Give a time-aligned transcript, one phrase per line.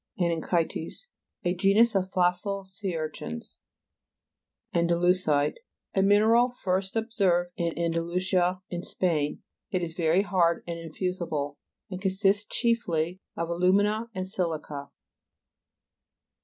[0.17, 1.09] ANAN'CHYTES
[1.43, 3.59] A genus of fossil sea urchins,
[4.73, 4.79] p.
[4.79, 4.79] 62.
[4.95, 5.57] ANDALU'SITE
[5.93, 9.43] A mineral first ob served in Andalusia in Spain.
[9.69, 11.59] It is very hard and infusible,
[11.91, 14.89] and consists chiefly of alu'mina and si'lica.